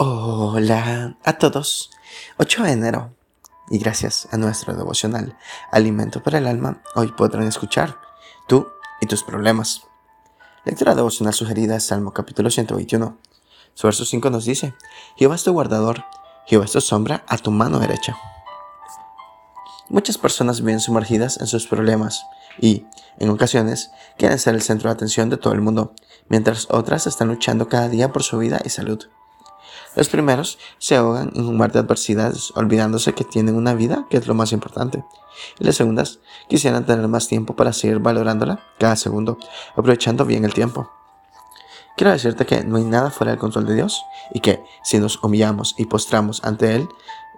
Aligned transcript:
Hola 0.00 1.16
a 1.24 1.38
todos. 1.38 1.90
8 2.36 2.62
de 2.62 2.70
enero. 2.70 3.16
Y 3.68 3.78
gracias 3.78 4.28
a 4.30 4.36
nuestro 4.36 4.72
devocional 4.76 5.36
Alimento 5.72 6.22
para 6.22 6.38
el 6.38 6.46
Alma, 6.46 6.80
hoy 6.94 7.08
podrán 7.08 7.48
escuchar 7.48 7.98
tú 8.46 8.68
y 9.00 9.06
tus 9.06 9.24
problemas. 9.24 9.82
Lectura 10.64 10.94
devocional 10.94 11.34
sugerida 11.34 11.80
Salmo 11.80 12.12
capítulo 12.12 12.48
121. 12.48 13.18
Su 13.74 13.88
verso 13.88 14.04
5 14.04 14.30
nos 14.30 14.44
dice, 14.44 14.72
Jehová 15.16 15.34
es 15.34 15.42
tu 15.42 15.52
guardador, 15.52 16.04
Jehová 16.46 16.66
es 16.66 16.70
tu 16.70 16.80
sombra 16.80 17.24
a 17.26 17.36
tu 17.36 17.50
mano 17.50 17.80
derecha. 17.80 18.16
Muchas 19.88 20.16
personas 20.16 20.60
viven 20.60 20.78
sumergidas 20.78 21.40
en 21.40 21.48
sus 21.48 21.66
problemas 21.66 22.24
y, 22.60 22.86
en 23.18 23.30
ocasiones, 23.30 23.90
quieren 24.16 24.38
ser 24.38 24.54
el 24.54 24.62
centro 24.62 24.90
de 24.90 24.94
atención 24.94 25.28
de 25.28 25.38
todo 25.38 25.54
el 25.54 25.60
mundo, 25.60 25.92
mientras 26.28 26.68
otras 26.70 27.08
están 27.08 27.26
luchando 27.26 27.68
cada 27.68 27.88
día 27.88 28.12
por 28.12 28.22
su 28.22 28.38
vida 28.38 28.60
y 28.64 28.68
salud. 28.68 29.08
Los 29.98 30.08
primeros 30.08 30.60
se 30.78 30.94
ahogan 30.94 31.32
en 31.34 31.44
un 31.44 31.56
mar 31.56 31.72
de 31.72 31.80
adversidades, 31.80 32.52
olvidándose 32.54 33.14
que 33.14 33.24
tienen 33.24 33.56
una 33.56 33.74
vida, 33.74 34.06
que 34.08 34.16
es 34.16 34.28
lo 34.28 34.34
más 34.34 34.52
importante. 34.52 35.04
Y 35.58 35.64
las 35.64 35.74
segundas 35.74 36.20
quisieran 36.48 36.86
tener 36.86 37.08
más 37.08 37.26
tiempo 37.26 37.56
para 37.56 37.72
seguir 37.72 37.98
valorándola 37.98 38.60
cada 38.78 38.94
segundo, 38.94 39.38
aprovechando 39.72 40.24
bien 40.24 40.44
el 40.44 40.54
tiempo. 40.54 40.88
Quiero 41.96 42.12
decirte 42.12 42.46
que 42.46 42.62
no 42.62 42.76
hay 42.76 42.84
nada 42.84 43.10
fuera 43.10 43.32
del 43.32 43.40
control 43.40 43.66
de 43.66 43.74
Dios 43.74 44.00
y 44.32 44.38
que 44.38 44.62
si 44.84 45.00
nos 45.00 45.20
humillamos 45.24 45.74
y 45.78 45.86
postramos 45.86 46.44
ante 46.44 46.76
Él, 46.76 46.88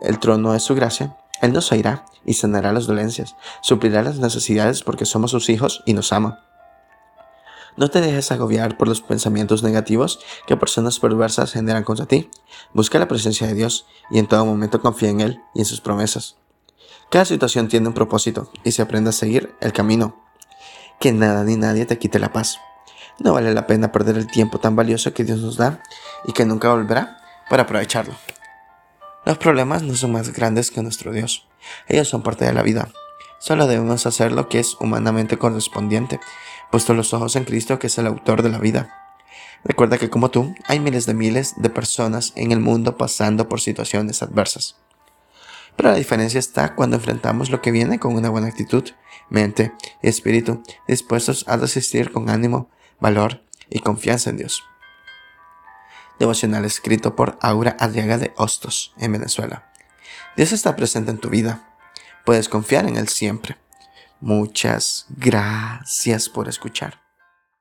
el 0.03 0.19
trono 0.19 0.53
de 0.53 0.61
su 0.61 0.75
gracia, 0.75 1.17
Él 1.41 1.55
nos 1.55 1.73
oirá 1.73 2.05
y 2.27 2.35
sanará 2.35 2.75
las 2.75 2.87
dolencias, 2.87 3.37
suplirá 3.63 4.03
las 4.03 4.19
necesidades 4.19 4.83
porque 4.83 5.07
somos 5.07 5.31
sus 5.31 5.49
hijos 5.49 5.83
y 5.87 5.95
nos 5.95 6.13
ama. 6.13 6.50
No 7.77 7.89
te 7.89 8.01
dejes 8.01 8.33
agobiar 8.33 8.77
por 8.77 8.89
los 8.89 9.01
pensamientos 9.01 9.63
negativos 9.63 10.21
que 10.47 10.57
personas 10.57 10.99
perversas 10.99 11.53
generan 11.53 11.85
contra 11.85 12.07
ti. 12.07 12.31
Busca 12.73 12.99
la 12.99 13.09
presencia 13.09 13.47
de 13.47 13.55
Dios 13.55 13.87
y 14.11 14.19
en 14.19 14.27
todo 14.27 14.45
momento 14.45 14.81
confía 14.81 15.11
en 15.11 15.21
Él 15.21 15.41
y 15.55 15.61
en 15.61 15.65
sus 15.65 15.81
promesas. 15.81 16.37
Cada 17.11 17.25
situación 17.25 17.69
tiene 17.69 17.89
un 17.89 17.95
propósito 17.95 18.51
y 18.65 18.73
se 18.73 18.83
aprende 18.83 19.11
a 19.11 19.13
seguir 19.13 19.55
el 19.61 19.73
camino. 19.73 20.17
Que 20.99 21.13
nada 21.13 21.45
ni 21.45 21.57
nadie 21.57 21.87
te 21.87 21.99
quite 21.99 22.19
la 22.19 22.33
paz. 22.33 22.59
No 23.19 23.33
vale 23.33 23.53
la 23.53 23.67
pena 23.67 23.93
perder 23.93 24.17
el 24.17 24.27
tiempo 24.27 24.61
tan 24.61 24.77
valioso 24.77 25.13
que 25.13 25.25
Dios 25.25 25.41
nos 25.41 25.57
da 25.57 25.83
y 26.25 26.33
que 26.33 26.45
nunca 26.45 26.71
volverá 26.71 27.19
para 27.49 27.65
aprovecharlo. 27.65 28.15
Los 29.27 29.39
problemas 29.39 29.83
no 29.83 29.95
son 29.95 30.13
más 30.13 30.33
grandes 30.33 30.71
que 30.71 30.83
nuestro 30.83 31.13
Dios. 31.13 31.47
Ellos 31.87 32.09
son 32.09 32.23
parte 32.23 32.45
de 32.45 32.53
la 32.53 32.63
vida. 32.63 32.91
Solo 33.41 33.67
debemos 33.67 34.07
hacer 34.07 34.33
lo 34.33 34.49
que 34.49 34.61
es 34.61 34.77
humanamente 34.81 35.39
correspondiente 35.39 36.21
puesto 36.71 36.95
los 36.95 37.13
ojos 37.13 37.37
en 37.37 37.45
Cristo, 37.45 37.79
que 37.79 37.89
es 37.89 37.99
el 37.99 38.07
autor 38.07 38.43
de 38.43 38.49
la 38.49 38.59
vida. 38.59 38.97
Recuerda 39.65 39.99
que 39.99 40.09
como 40.09 40.31
tú, 40.31 40.55
hay 40.67 40.81
miles 40.81 41.05
de 41.07 41.15
miles 41.15 41.55
de 41.57 41.69
personas 41.69 42.33
en 42.37 42.53
el 42.53 42.61
mundo 42.61 42.97
pasando 42.97 43.49
por 43.49 43.61
situaciones 43.61 44.23
adversas. 44.23 44.77
Pero 45.77 45.91
la 45.91 45.97
diferencia 45.97 46.39
está 46.39 46.75
cuando 46.75 46.97
enfrentamos 46.97 47.51
lo 47.51 47.61
que 47.61 47.71
viene 47.71 47.99
con 47.99 48.15
una 48.15 48.31
buena 48.31 48.49
actitud, 48.49 48.85
mente 49.29 49.73
y 50.03 50.09
espíritu, 50.09 50.63
dispuestos 50.89 51.45
a 51.49 51.57
resistir 51.57 52.13
con 52.13 52.31
ánimo, 52.31 52.71
valor 53.01 53.43
y 53.69 53.81
confianza 53.81 54.31
en 54.31 54.39
Dios. 54.39 54.63
Devocional 56.19 56.65
escrito 56.65 57.17
por 57.17 57.39
Aura 57.41 57.77
Adriaga 57.79 58.19
de 58.19 58.33
Hostos, 58.37 58.95
en 58.99 59.13
Venezuela. 59.13 59.73
Dios 60.37 60.53
está 60.53 60.77
presente 60.77 61.11
en 61.11 61.19
tu 61.19 61.31
vida. 61.31 61.70
Puedes 62.25 62.49
confiar 62.49 62.87
en 62.87 62.97
Él 62.97 63.09
siempre. 63.09 63.57
Muchas 64.21 65.07
gracias 65.09 66.29
por 66.29 66.49
escuchar. 66.49 67.00